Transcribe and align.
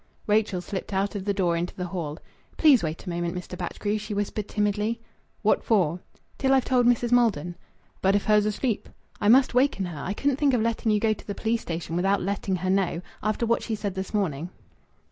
Rachel 0.25 0.61
slipped 0.61 0.93
out 0.93 1.13
of 1.13 1.25
the 1.25 1.31
door 1.35 1.55
into 1.55 1.75
the 1.75 1.85
hall. 1.85 2.17
"Please 2.57 2.81
wait 2.81 3.05
a 3.05 3.09
moment, 3.11 3.35
Mr. 3.35 3.55
Batchgrew," 3.55 3.99
she 3.99 4.15
whispered 4.15 4.47
timidly. 4.47 4.99
"What 5.43 5.63
for?" 5.63 5.99
"Till 6.39 6.55
I've 6.55 6.65
told 6.65 6.87
Mrs. 6.87 7.11
Maldon." 7.11 7.55
"But 8.01 8.15
if 8.15 8.25
her's 8.25 8.47
asleep?" 8.47 8.89
"I 9.19 9.27
must 9.29 9.53
waken 9.53 9.85
her. 9.85 9.99
I 10.01 10.13
couldn't 10.15 10.37
think 10.37 10.55
of 10.55 10.61
letting 10.63 10.91
you 10.91 10.99
go 10.99 11.13
to 11.13 11.27
the 11.27 11.35
police 11.35 11.61
station 11.61 11.95
without 11.95 12.19
letting 12.23 12.55
her 12.55 12.69
know 12.71 13.03
after 13.21 13.45
what 13.45 13.61
she 13.61 13.75
said 13.75 13.93
this 13.93 14.11
morning." 14.11 14.49